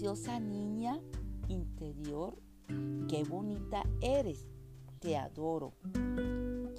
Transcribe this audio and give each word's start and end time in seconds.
niña 0.00 0.98
interior, 1.48 2.34
qué 3.06 3.22
bonita 3.28 3.82
eres, 4.00 4.46
te 4.98 5.18
adoro. 5.18 5.74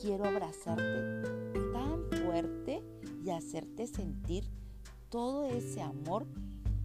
Quiero 0.02 0.26
abrazarte 0.26 1.22
tan 1.72 2.02
fuerte 2.24 2.82
y 3.24 3.30
hacerte 3.30 3.86
sentir 3.86 4.50
todo 5.10 5.46
ese 5.46 5.84
amor 5.84 6.26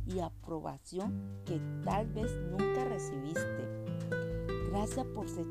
y 0.04 0.18
aprobación 0.18 1.40
que 1.46 1.58
tal 1.82 2.06
vez 2.08 2.30
nunca 2.50 2.84
recibiste. 2.84 3.86
Gracias 4.68 5.06
por 5.06 5.30
ser 5.30 5.46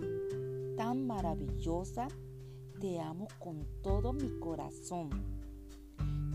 tan 0.78 1.08
maravillosa. 1.08 2.10
Te 2.80 3.00
amo 3.00 3.28
con 3.40 3.66
todo 3.82 4.14
mi 4.14 4.30
corazón. 4.40 5.10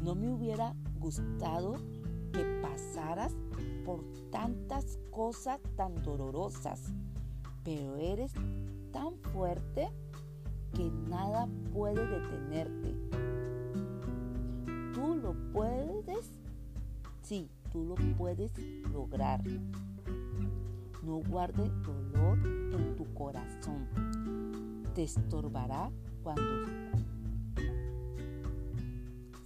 No 0.03 0.17
me 0.17 0.29
hubiera 0.29 0.75
gustado 0.99 1.77
que 2.33 2.45
pasaras 2.61 3.33
por 3.91 4.05
tantas 4.31 5.01
cosas 5.11 5.61
tan 5.75 6.01
dolorosas, 6.05 6.93
pero 7.65 7.97
eres 7.97 8.33
tan 8.93 9.17
fuerte 9.33 9.89
que 10.77 10.89
nada 11.09 11.49
puede 11.73 12.07
detenerte. 12.07 12.95
Tú 14.95 15.17
lo 15.17 15.35
puedes, 15.53 16.31
sí, 17.23 17.51
tú 17.73 17.85
lo 17.85 17.97
puedes 18.17 18.53
lograr. 18.93 19.43
No 21.03 21.17
guarde 21.29 21.69
dolor 21.83 22.39
en 22.47 22.95
tu 22.95 23.13
corazón. 23.13 23.89
Te 24.95 25.03
estorbará 25.03 25.91
cuando... 26.23 26.71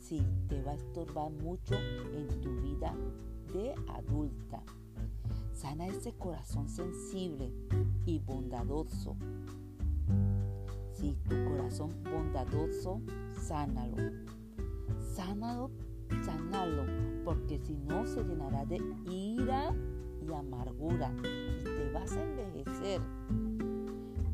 Sí, 0.00 0.22
te 0.48 0.62
va 0.62 0.72
a 0.72 0.74
estorbar 0.74 1.30
mucho 1.30 1.76
en 1.76 2.42
tu 2.42 2.60
vida 2.60 2.94
adulta. 3.88 4.62
Sana 5.52 5.86
ese 5.86 6.12
corazón 6.14 6.68
sensible 6.68 7.52
y 8.04 8.18
bondadoso. 8.18 9.16
Sí, 10.92 11.16
tu 11.28 11.36
corazón 11.44 11.92
bondadoso, 12.04 13.00
sánalo. 13.40 13.96
Sánalo, 14.98 15.70
sánalo, 16.24 16.84
porque 17.24 17.58
si 17.58 17.74
no 17.74 18.06
se 18.06 18.24
llenará 18.24 18.64
de 18.64 18.78
ira 19.08 19.74
y 20.20 20.32
amargura 20.32 21.12
y 21.22 21.64
te 21.64 21.92
vas 21.92 22.12
a 22.12 22.22
envejecer. 22.22 23.00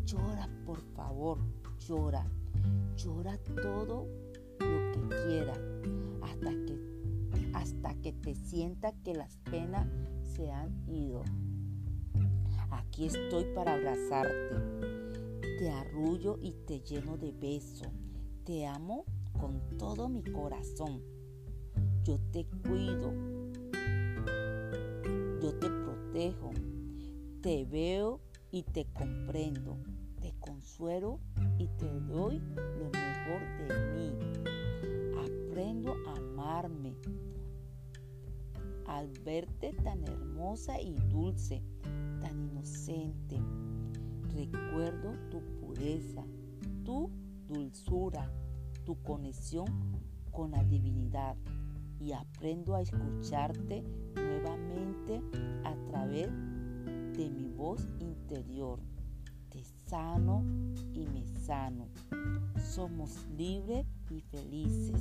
Llora, 0.07 0.49
por 0.65 0.81
favor, 0.95 1.39
llora. 1.79 2.27
Llora 2.97 3.37
todo 3.63 4.07
lo 4.59 4.93
que 4.93 5.17
quiera 5.27 5.55
hasta 7.61 7.95
que 8.01 8.13
te 8.13 8.35
sienta 8.35 8.93
que 9.05 9.15
las 9.15 9.37
penas 9.51 9.87
se 10.23 10.51
han 10.51 10.89
ido. 10.89 11.23
Aquí 12.71 13.07
estoy 13.07 13.45
para 13.55 13.75
abrazarte. 13.75 14.57
Te 15.59 15.71
arrullo 15.71 16.39
y 16.41 16.53
te 16.67 16.81
lleno 16.81 17.19
de 17.19 17.33
beso. 17.33 17.85
Te 18.45 18.67
amo 18.67 19.05
con 19.39 19.61
todo 19.77 20.09
mi 20.09 20.23
corazón. 20.23 21.03
Yo 22.03 22.19
te 22.33 22.47
cuido. 22.47 23.13
Yo 25.43 25.55
te 25.59 25.69
protejo. 25.69 26.53
Te 27.43 27.67
veo 27.67 28.21
y 28.51 28.63
te 28.63 28.87
comprendo. 28.87 29.77
Te 30.23 30.33
consuelo 30.39 31.21
y 31.59 31.69
te 31.69 31.91
doy 32.01 32.39
lo 32.39 32.91
mejor 32.91 33.43
de 33.59 33.93
mí. 33.93 34.13
Aprendo 35.51 35.95
a 36.09 36.17
amarme 36.17 36.95
al 38.91 39.09
verte 39.25 39.73
tan 39.85 40.03
hermosa 40.03 40.81
y 40.81 40.97
dulce, 41.09 41.63
tan 42.21 42.51
inocente. 42.51 43.41
Recuerdo 44.35 45.13
tu 45.31 45.41
pureza, 45.61 46.25
tu 46.85 47.09
dulzura, 47.49 48.29
tu 48.85 49.01
conexión 49.03 49.67
con 50.33 50.51
la 50.51 50.65
divinidad 50.65 51.37
y 52.01 52.13
aprendo 52.13 52.75
a 52.75 52.83
escucharte 52.83 53.85
nuevamente 54.15 55.23
a 55.65 55.75
través 55.89 56.29
de 57.17 57.31
mi 57.31 57.49
voz 57.49 57.87
interior. 58.01 58.81
Te 59.51 59.63
sano 59.87 60.43
y 60.93 61.07
me 61.07 61.27
sano. 61.27 61.89
Somos 62.59 63.25
libres 63.37 63.87
y 64.11 64.21
felices 64.21 65.01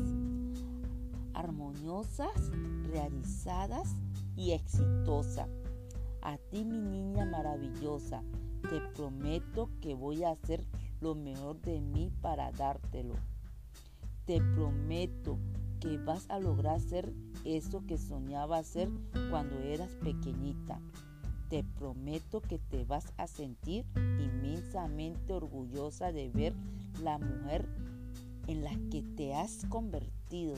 armoniosas, 1.40 2.52
realizadas 2.92 3.96
y 4.36 4.52
exitosas. 4.52 5.50
A 6.22 6.38
ti 6.38 6.66
mi 6.66 6.80
niña 6.80 7.26
maravillosa, 7.26 8.22
te 8.70 8.82
prometo 8.94 9.70
que 9.82 9.94
voy 9.94 10.24
a 10.24 10.32
hacer 10.32 10.66
lo 11.00 11.16
mejor 11.16 11.62
de 11.62 11.80
mí 11.80 12.12
para 12.22 12.52
dártelo. 12.52 13.16
Te 14.26 14.42
prometo 14.42 15.40
que 15.80 15.98
vas 15.98 16.30
a 16.30 16.40
lograr 16.40 16.82
ser 16.82 17.14
eso 17.46 17.86
que 17.88 17.98
soñaba 17.98 18.62
ser 18.64 18.90
cuando 19.30 19.58
eras 19.60 19.92
pequeñita. 20.04 20.82
Te 21.48 21.64
prometo 21.64 22.42
que 22.42 22.60
te 22.60 22.84
vas 22.84 23.14
a 23.18 23.28
sentir 23.28 23.86
inmensamente 23.96 25.34
orgullosa 25.34 26.12
de 26.12 26.30
ver 26.30 26.54
la 27.02 27.18
mujer 27.18 27.66
en 28.48 28.64
la 28.64 28.72
que 28.92 29.04
te 29.16 29.34
has 29.34 29.66
convertido 29.70 30.56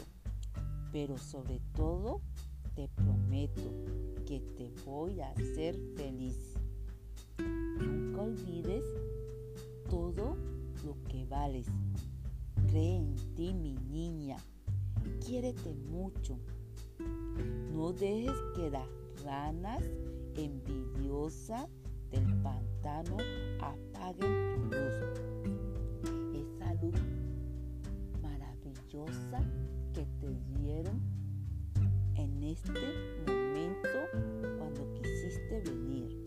pero 0.91 1.17
sobre 1.17 1.59
todo 1.73 2.21
te 2.75 2.87
prometo 2.89 3.61
que 4.25 4.39
te 4.57 4.71
voy 4.85 5.19
a 5.21 5.31
hacer 5.31 5.75
feliz. 5.95 6.53
Nunca 7.79 8.21
olvides 8.21 8.83
todo 9.89 10.37
lo 10.85 10.95
que 11.09 11.25
vales. 11.25 11.67
Cree 12.67 12.97
en 12.97 13.15
ti, 13.35 13.53
mi 13.53 13.75
niña. 13.89 14.37
Quiérete 15.25 15.73
mucho. 15.73 16.37
No 17.73 17.91
dejes 17.91 18.37
que 18.55 18.69
las 18.69 18.87
ranas 19.23 19.83
envidiosas 20.35 21.67
del 22.11 22.25
pantano 22.41 23.17
apaguen 23.59 24.50
que 29.93 30.05
te 30.19 30.59
dieron 30.59 31.01
en 32.15 32.43
este 32.43 32.71
momento 33.27 33.89
cuando 34.57 34.93
quisiste 34.93 35.61
venir. 35.61 36.17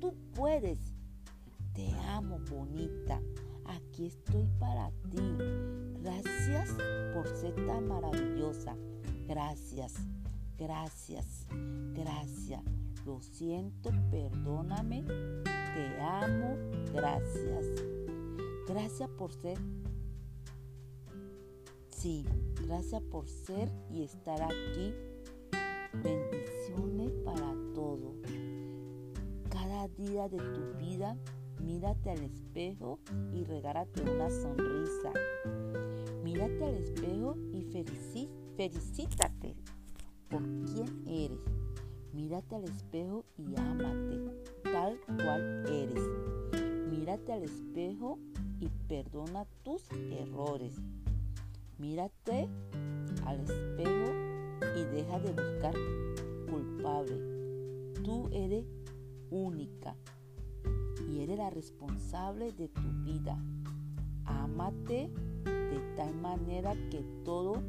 Tú 0.00 0.14
puedes. 0.34 0.78
Te 1.74 1.90
amo, 2.08 2.38
bonita. 2.50 3.20
Aquí 3.64 4.06
estoy 4.06 4.46
para 4.58 4.90
ti. 5.10 5.36
Gracias 6.02 6.70
por 7.14 7.26
ser 7.28 7.54
tan 7.66 7.88
maravillosa. 7.88 8.76
Gracias, 9.28 9.94
gracias, 10.58 11.46
gracias. 11.94 12.62
Lo 13.06 13.20
siento, 13.22 13.90
perdóname. 14.10 15.02
Te 15.04 16.00
amo. 16.00 16.56
Gracias. 16.92 17.66
Gracias 18.66 19.08
por 19.10 19.32
ser 19.32 19.58
Sí, 22.02 22.26
gracias 22.72 23.02
por 23.02 23.28
ser 23.28 23.68
y 23.90 24.02
estar 24.02 24.40
aquí. 24.40 24.94
Bendiciones 25.92 27.12
para 27.22 27.54
todo. 27.74 28.14
Cada 29.50 29.88
día 29.88 30.26
de 30.30 30.38
tu 30.38 30.78
vida, 30.78 31.18
mírate 31.60 32.12
al 32.12 32.22
espejo 32.24 32.98
y 33.30 33.44
regálate 33.44 34.00
una 34.00 34.30
sonrisa. 34.30 35.12
Mírate 36.24 36.64
al 36.64 36.76
espejo 36.76 37.36
y 37.52 37.62
felicítate 38.56 39.54
por 40.30 40.40
quién 40.64 41.04
eres. 41.06 41.44
Mírate 42.14 42.54
al 42.54 42.64
espejo 42.64 43.26
y 43.36 43.54
ámate 43.54 44.18
tal 44.62 44.98
cual 45.22 45.66
eres. 45.66 46.08
Mírate 46.88 47.32
al 47.34 47.42
espejo 47.42 48.18
y 48.60 48.70
perdona 48.88 49.44
tus 49.62 49.82
errores. 50.10 50.80
Mírate 51.82 52.48
al 53.26 53.40
espejo 53.40 54.12
y 54.76 54.84
deja 54.94 55.18
de 55.18 55.32
buscar 55.32 55.74
culpable. 56.48 57.92
Tú 58.04 58.28
eres 58.30 58.64
única 59.32 59.96
y 61.10 61.22
eres 61.22 61.38
la 61.38 61.50
responsable 61.50 62.52
de 62.52 62.68
tu 62.68 62.88
vida. 63.02 63.36
Ámate 64.26 65.10
de 65.44 65.94
tal 65.96 66.14
manera 66.14 66.72
que 66.88 67.04
todo 67.24 67.60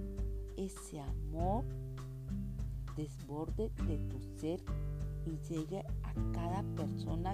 ese 0.57 1.01
amor 1.01 1.63
desborde 2.95 3.71
de 3.88 3.98
tu 3.98 4.19
ser 4.39 4.60
y 5.25 5.39
llegue 5.51 5.80
a 5.80 6.13
cada 6.33 6.62
persona 6.75 7.33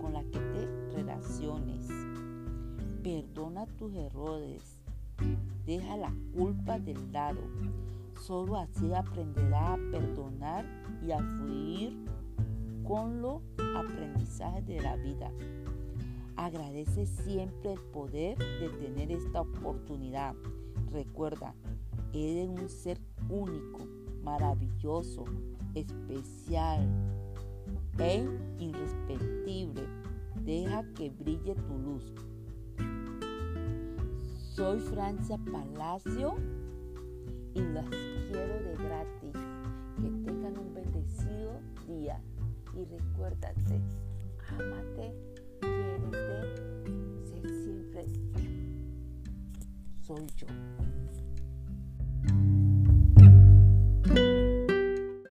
con 0.00 0.14
la 0.14 0.22
que 0.22 0.38
te 0.38 0.94
relaciones. 0.94 1.86
Perdona 3.02 3.66
tus 3.66 3.94
errores 3.94 4.81
Deja 5.66 5.96
la 5.96 6.12
culpa 6.34 6.78
del 6.78 7.12
lado. 7.12 7.40
Solo 8.20 8.56
así 8.56 8.92
aprenderá 8.94 9.74
a 9.74 9.78
perdonar 9.90 10.64
y 11.06 11.12
a 11.12 11.18
fluir 11.18 11.96
con 12.84 13.22
los 13.22 13.42
aprendizajes 13.76 14.66
de 14.66 14.80
la 14.80 14.96
vida. 14.96 15.30
Agradece 16.36 17.06
siempre 17.06 17.74
el 17.74 17.80
poder 17.80 18.38
de 18.38 18.68
tener 18.80 19.12
esta 19.12 19.42
oportunidad. 19.42 20.34
Recuerda, 20.90 21.54
eres 22.12 22.48
un 22.48 22.68
ser 22.68 22.98
único, 23.28 23.86
maravilloso, 24.22 25.24
especial 25.74 26.88
e 27.98 28.26
irrespectible. 28.58 29.82
Deja 30.44 30.84
que 30.94 31.10
brille 31.10 31.54
tu 31.54 31.78
luz. 31.78 32.12
Soy 34.54 34.80
Francia 34.80 35.38
Palacio 35.50 36.34
y 37.54 37.60
las 37.62 37.88
quiero 37.88 38.54
de 38.62 38.76
gratis. 38.76 39.32
Que 39.96 40.10
tengan 40.30 40.58
un 40.58 40.74
bendecido 40.74 41.58
día 41.88 42.20
y 42.74 42.84
recuérdate, 42.84 43.80
amate, 44.50 45.14
quiérete, 45.60 47.24
sé 47.24 47.64
siempre 47.64 48.06
soy 50.02 50.26
yo. 50.36 50.46